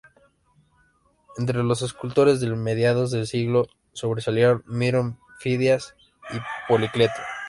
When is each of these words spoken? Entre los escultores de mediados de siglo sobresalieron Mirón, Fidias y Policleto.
Entre 1.37 1.61
los 1.61 1.83
escultores 1.83 2.41
de 2.41 2.49
mediados 2.55 3.11
de 3.11 3.27
siglo 3.27 3.67
sobresalieron 3.93 4.63
Mirón, 4.65 5.19
Fidias 5.37 5.95
y 6.33 6.37
Policleto. 6.67 7.21